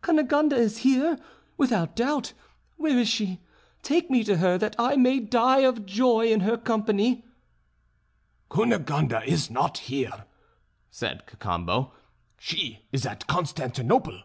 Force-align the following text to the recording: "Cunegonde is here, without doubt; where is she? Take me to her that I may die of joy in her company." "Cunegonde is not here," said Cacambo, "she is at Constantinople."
"Cunegonde 0.00 0.54
is 0.54 0.78
here, 0.78 1.18
without 1.58 1.94
doubt; 1.94 2.32
where 2.78 2.96
is 2.98 3.06
she? 3.06 3.42
Take 3.82 4.10
me 4.10 4.24
to 4.24 4.38
her 4.38 4.56
that 4.56 4.74
I 4.78 4.96
may 4.96 5.20
die 5.20 5.58
of 5.58 5.84
joy 5.84 6.28
in 6.32 6.40
her 6.40 6.56
company." 6.56 7.22
"Cunegonde 8.48 9.22
is 9.26 9.50
not 9.50 9.76
here," 9.76 10.24
said 10.90 11.26
Cacambo, 11.26 11.92
"she 12.38 12.86
is 12.92 13.04
at 13.04 13.26
Constantinople." 13.26 14.22